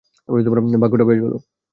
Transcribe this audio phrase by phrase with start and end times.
[0.79, 1.37] ভাগ্যটা বেশ ভালো!